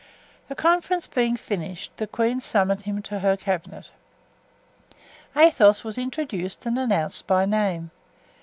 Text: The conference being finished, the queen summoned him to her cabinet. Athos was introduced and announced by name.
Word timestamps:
The 0.47 0.55
conference 0.55 1.05
being 1.05 1.37
finished, 1.37 1.95
the 1.97 2.07
queen 2.07 2.39
summoned 2.39 2.81
him 2.81 3.03
to 3.03 3.19
her 3.19 3.37
cabinet. 3.37 3.91
Athos 5.35 5.83
was 5.83 5.95
introduced 5.95 6.65
and 6.65 6.79
announced 6.79 7.27
by 7.27 7.45
name. 7.45 7.91